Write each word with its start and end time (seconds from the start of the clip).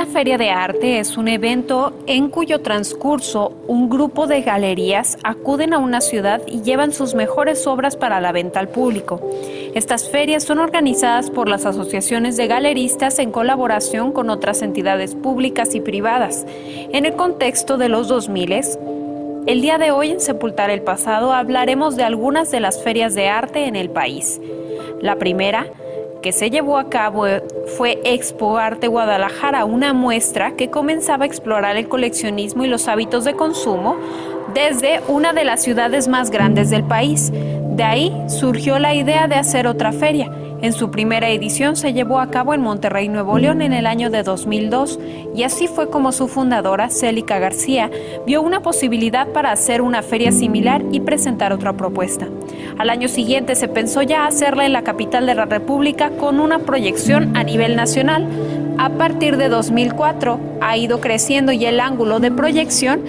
Una 0.00 0.10
feria 0.10 0.38
de 0.38 0.48
arte 0.48 0.98
es 0.98 1.18
un 1.18 1.28
evento 1.28 1.92
en 2.06 2.30
cuyo 2.30 2.62
transcurso 2.62 3.52
un 3.66 3.90
grupo 3.90 4.26
de 4.26 4.40
galerías 4.40 5.18
acuden 5.24 5.74
a 5.74 5.78
una 5.78 6.00
ciudad 6.00 6.40
y 6.46 6.62
llevan 6.62 6.94
sus 6.94 7.14
mejores 7.14 7.66
obras 7.66 7.96
para 7.96 8.18
la 8.18 8.32
venta 8.32 8.60
al 8.60 8.70
público. 8.70 9.20
Estas 9.74 10.08
ferias 10.08 10.42
son 10.42 10.58
organizadas 10.58 11.28
por 11.28 11.50
las 11.50 11.66
asociaciones 11.66 12.38
de 12.38 12.46
galeristas 12.46 13.18
en 13.18 13.30
colaboración 13.30 14.12
con 14.12 14.30
otras 14.30 14.62
entidades 14.62 15.14
públicas 15.14 15.74
y 15.74 15.82
privadas. 15.82 16.46
En 16.94 17.04
el 17.04 17.12
contexto 17.12 17.76
de 17.76 17.90
los 17.90 18.08
2000, 18.08 18.52
el 19.46 19.60
día 19.60 19.76
de 19.76 19.90
hoy 19.90 20.12
en 20.12 20.20
Sepultar 20.20 20.70
el 20.70 20.80
Pasado 20.80 21.34
hablaremos 21.34 21.96
de 21.96 22.04
algunas 22.04 22.50
de 22.50 22.60
las 22.60 22.82
ferias 22.82 23.14
de 23.14 23.28
arte 23.28 23.66
en 23.66 23.76
el 23.76 23.90
país. 23.90 24.40
La 25.02 25.16
primera 25.16 25.66
que 26.22 26.32
se 26.32 26.50
llevó 26.50 26.78
a 26.78 26.88
cabo 26.88 27.26
fue 27.76 28.00
Expo 28.04 28.58
Arte 28.58 28.88
Guadalajara, 28.88 29.64
una 29.64 29.92
muestra 29.92 30.52
que 30.52 30.70
comenzaba 30.70 31.24
a 31.24 31.26
explorar 31.26 31.76
el 31.76 31.88
coleccionismo 31.88 32.64
y 32.64 32.68
los 32.68 32.88
hábitos 32.88 33.24
de 33.24 33.34
consumo 33.34 33.96
desde 34.54 35.00
una 35.08 35.32
de 35.32 35.44
las 35.44 35.62
ciudades 35.62 36.08
más 36.08 36.30
grandes 36.30 36.70
del 36.70 36.84
país. 36.84 37.30
De 37.32 37.84
ahí 37.84 38.12
surgió 38.28 38.78
la 38.78 38.94
idea 38.94 39.28
de 39.28 39.36
hacer 39.36 39.66
otra 39.66 39.92
feria 39.92 40.30
en 40.62 40.72
su 40.72 40.90
primera 40.90 41.30
edición 41.30 41.76
se 41.76 41.92
llevó 41.92 42.20
a 42.20 42.30
cabo 42.30 42.52
en 42.52 42.60
Monterrey, 42.60 43.08
Nuevo 43.08 43.38
León, 43.38 43.62
en 43.62 43.72
el 43.72 43.86
año 43.86 44.10
de 44.10 44.22
2002, 44.22 44.98
y 45.34 45.42
así 45.44 45.66
fue 45.66 45.88
como 45.88 46.12
su 46.12 46.28
fundadora, 46.28 46.90
Célica 46.90 47.38
García, 47.38 47.90
vio 48.26 48.42
una 48.42 48.60
posibilidad 48.60 49.28
para 49.28 49.52
hacer 49.52 49.80
una 49.80 50.02
feria 50.02 50.32
similar 50.32 50.82
y 50.92 51.00
presentar 51.00 51.52
otra 51.52 51.72
propuesta. 51.72 52.28
Al 52.78 52.90
año 52.90 53.08
siguiente 53.08 53.54
se 53.54 53.68
pensó 53.68 54.02
ya 54.02 54.26
hacerla 54.26 54.66
en 54.66 54.72
la 54.72 54.82
capital 54.82 55.26
de 55.26 55.34
la 55.34 55.44
República 55.44 56.10
con 56.10 56.40
una 56.40 56.60
proyección 56.60 57.36
a 57.36 57.42
nivel 57.42 57.76
nacional. 57.76 58.26
A 58.78 58.88
partir 58.90 59.36
de 59.36 59.48
2004 59.48 60.40
ha 60.60 60.76
ido 60.76 61.00
creciendo 61.00 61.52
y 61.52 61.66
el 61.66 61.80
ángulo 61.80 62.20
de 62.20 62.30
proyección 62.30 63.02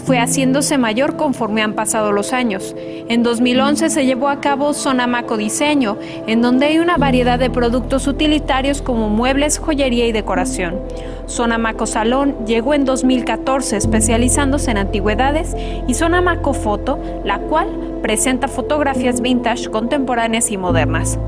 fue 0.00 0.18
haciéndose 0.18 0.78
mayor 0.78 1.16
conforme 1.16 1.62
han 1.62 1.74
pasado 1.74 2.12
los 2.12 2.32
años. 2.32 2.74
En 3.08 3.22
2011 3.22 3.90
se 3.90 4.06
llevó 4.06 4.28
a 4.28 4.40
cabo 4.40 4.72
Sonamaco 4.72 5.36
Diseño, 5.36 5.98
en 6.26 6.42
donde 6.42 6.66
hay 6.66 6.78
una 6.78 6.96
variedad 6.96 7.38
de 7.38 7.50
productos 7.50 8.06
utilitarios 8.06 8.82
como 8.82 9.08
muebles, 9.08 9.58
joyería 9.58 10.06
y 10.06 10.12
decoración. 10.12 10.80
Sonamaco 11.26 11.86
Salón 11.86 12.36
llegó 12.46 12.74
en 12.74 12.84
2014 12.84 13.76
especializándose 13.76 14.70
en 14.70 14.78
antigüedades 14.78 15.54
y 15.86 15.94
Sonamaco 15.94 16.54
Foto, 16.54 16.98
la 17.24 17.38
cual 17.38 17.68
presenta 18.02 18.48
fotografías 18.48 19.20
vintage, 19.20 19.70
contemporáneas 19.70 20.50
y 20.50 20.56
modernas. 20.56 21.18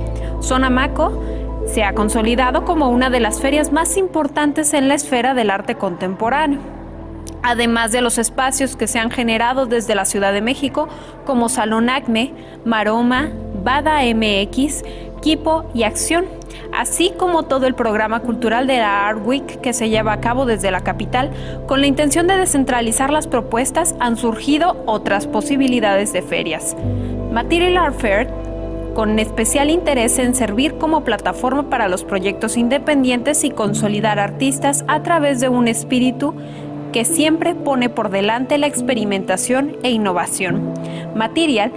Sonamaco 0.41 1.23
se 1.67 1.84
ha 1.84 1.95
consolidado 1.95 2.65
como 2.65 2.89
una 2.89 3.11
de 3.11 3.20
las 3.20 3.41
ferias 3.41 3.70
más 3.70 3.97
importantes 3.97 4.75
en 4.75 4.89
la 4.89 4.95
esfera 4.95 5.34
del 5.34 5.50
arte 5.50 5.77
contemporáneo 5.77 6.81
además 7.42 7.92
de 7.92 8.01
los 8.01 8.19
espacios 8.19 8.77
que 8.77 8.87
se 8.87 8.98
han 8.98 9.11
generado 9.11 9.67
desde 9.67 9.95
la 9.95 10.05
Ciudad 10.05 10.33
de 10.33 10.41
México 10.41 10.89
como 11.25 11.48
Salón 11.48 11.91
Acme, 11.91 12.33
Maroma, 12.65 13.31
Bada 13.65 14.00
MX, 14.03 14.83
Kipo 15.21 15.65
y 15.75 15.84
Acción, 15.84 16.25
así 16.72 17.12
como 17.16 17.44
todo 17.44 17.66
el 17.66 17.75
programa 17.75 18.21
cultural 18.21 18.66
de 18.66 18.78
la 18.78 19.09
Art 19.09 19.21
Week 19.25 19.60
que 19.60 19.72
se 19.72 19.88
lleva 19.88 20.12
a 20.12 20.21
cabo 20.21 20.47
desde 20.47 20.71
la 20.71 20.83
capital. 20.83 21.31
Con 21.66 21.81
la 21.81 21.87
intención 21.87 22.27
de 22.27 22.37
descentralizar 22.37 23.10
las 23.10 23.27
propuestas 23.27 23.94
han 24.00 24.16
surgido 24.16 24.83
otras 24.87 25.27
posibilidades 25.27 26.12
de 26.12 26.22
ferias. 26.22 26.77
Material 27.33 27.77
Art 27.77 28.00
Fair 28.00 28.28
con 28.94 29.19
especial 29.19 29.71
interés 29.71 30.19
en 30.19 30.34
servir 30.34 30.75
como 30.75 31.03
plataforma 31.03 31.71
para 31.71 31.89
los 31.89 32.04
proyectos 32.04 32.59
independientes 32.59 33.43
y 33.44 33.50
consolidar 33.50 34.19
artistas 34.19 34.84
a 34.87 35.03
través 35.03 35.41
de 35.41 35.49
un 35.49 35.66
espíritu 35.66 36.34
que 36.92 37.04
siempre 37.04 37.54
pone 37.54 37.88
por 37.88 38.10
delante 38.10 38.58
la 38.58 38.66
experimentación 38.66 39.76
e 39.82 39.91
innovación. 39.91 40.75
Material 41.14 41.72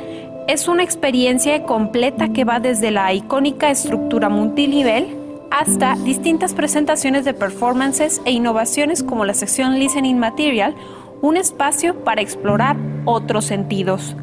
es 0.47 0.67
una 0.67 0.83
experiencia 0.83 1.63
completa 1.63 2.29
que 2.29 2.43
va 2.43 2.59
desde 2.59 2.91
la 2.91 3.13
icónica 3.13 3.71
estructura 3.71 4.29
multinivel 4.29 5.17
hasta 5.49 5.95
distintas 5.95 6.53
presentaciones 6.53 7.25
de 7.25 7.33
performances 7.33 8.21
e 8.25 8.31
innovaciones 8.31 9.01
como 9.01 9.25
la 9.25 9.33
sección 9.33 9.79
Listening 9.79 10.19
Material, 10.19 10.75
un 11.21 11.37
espacio 11.37 12.03
para 12.03 12.21
explorar 12.21 12.75
otros 13.05 13.45
sentidos. 13.45 14.15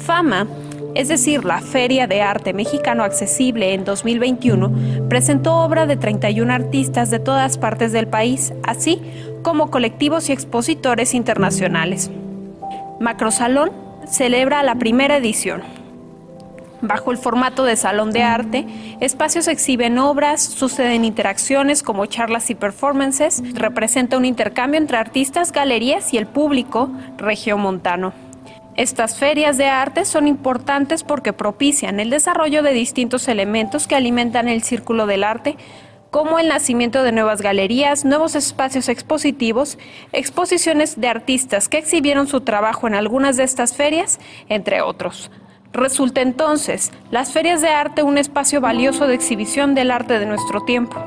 Fama 0.00 0.46
es 0.94 1.08
decir, 1.08 1.44
la 1.44 1.60
Feria 1.60 2.06
de 2.06 2.20
Arte 2.20 2.52
Mexicano 2.52 3.02
Accesible 3.02 3.72
en 3.72 3.84
2021, 3.84 5.08
presentó 5.08 5.56
obra 5.56 5.86
de 5.86 5.96
31 5.96 6.52
artistas 6.52 7.10
de 7.10 7.18
todas 7.18 7.56
partes 7.56 7.92
del 7.92 8.08
país, 8.08 8.52
así 8.62 9.00
como 9.42 9.70
colectivos 9.70 10.28
y 10.28 10.32
expositores 10.32 11.14
internacionales. 11.14 12.10
Macrosalón 13.00 13.72
celebra 14.06 14.62
la 14.62 14.76
primera 14.76 15.16
edición. 15.16 15.62
Bajo 16.80 17.12
el 17.12 17.18
formato 17.18 17.62
de 17.64 17.76
salón 17.76 18.10
de 18.10 18.24
arte, 18.24 18.66
espacios 19.00 19.46
exhiben 19.46 19.98
obras, 19.98 20.42
suceden 20.42 21.04
interacciones 21.04 21.82
como 21.84 22.06
charlas 22.06 22.50
y 22.50 22.56
performances, 22.56 23.40
representa 23.54 24.16
un 24.16 24.24
intercambio 24.24 24.80
entre 24.80 24.96
artistas, 24.96 25.52
galerías 25.52 26.12
y 26.12 26.18
el 26.18 26.26
público 26.26 26.90
regiomontano. 27.18 28.12
Estas 28.74 29.16
ferias 29.16 29.58
de 29.58 29.68
arte 29.68 30.04
son 30.04 30.26
importantes 30.26 31.04
porque 31.04 31.32
propician 31.32 32.00
el 32.00 32.10
desarrollo 32.10 32.62
de 32.62 32.72
distintos 32.72 33.28
elementos 33.28 33.86
que 33.86 33.94
alimentan 33.94 34.48
el 34.48 34.62
círculo 34.62 35.06
del 35.06 35.22
arte, 35.22 35.56
como 36.12 36.38
el 36.38 36.48
nacimiento 36.48 37.02
de 37.02 37.10
nuevas 37.10 37.40
galerías, 37.40 38.04
nuevos 38.04 38.34
espacios 38.34 38.90
expositivos, 38.90 39.78
exposiciones 40.12 41.00
de 41.00 41.08
artistas 41.08 41.70
que 41.70 41.78
exhibieron 41.78 42.26
su 42.26 42.42
trabajo 42.42 42.86
en 42.86 42.94
algunas 42.94 43.38
de 43.38 43.44
estas 43.44 43.74
ferias, 43.74 44.20
entre 44.50 44.82
otros. 44.82 45.30
Resulta 45.72 46.20
entonces 46.20 46.92
las 47.10 47.32
ferias 47.32 47.62
de 47.62 47.68
arte 47.68 48.02
un 48.02 48.18
espacio 48.18 48.60
valioso 48.60 49.06
de 49.06 49.14
exhibición 49.14 49.74
del 49.74 49.90
arte 49.90 50.18
de 50.18 50.26
nuestro 50.26 50.60
tiempo. 50.60 51.02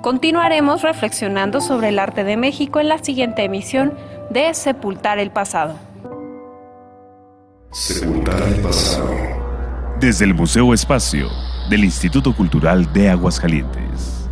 Continuaremos 0.00 0.82
reflexionando 0.82 1.60
sobre 1.60 1.88
el 1.88 1.98
arte 1.98 2.22
de 2.22 2.36
México 2.36 2.78
en 2.78 2.88
la 2.88 3.02
siguiente 3.02 3.42
emisión 3.42 3.94
de 4.30 4.54
Sepultar 4.54 5.18
el 5.18 5.32
Pasado. 5.32 5.74
Sepultar 7.72 8.40
el 8.44 8.60
pasado. 8.60 9.10
Desde 9.98 10.24
el 10.24 10.34
Museo 10.34 10.72
Espacio 10.72 11.30
del 11.68 11.82
Instituto 11.82 12.32
Cultural 12.32 12.92
de 12.92 13.10
Aguascalientes. 13.10 14.25